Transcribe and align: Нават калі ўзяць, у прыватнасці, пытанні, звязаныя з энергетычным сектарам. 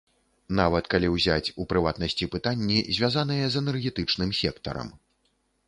Нават 0.59 0.87
калі 0.93 1.11
ўзяць, 1.15 1.51
у 1.63 1.65
прыватнасці, 1.73 2.29
пытанні, 2.37 2.79
звязаныя 2.97 3.45
з 3.55 3.65
энергетычным 3.65 4.29
сектарам. 4.43 4.93